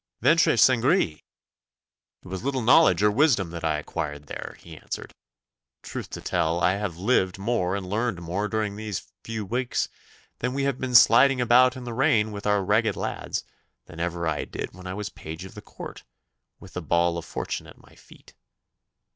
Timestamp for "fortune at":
17.25-17.77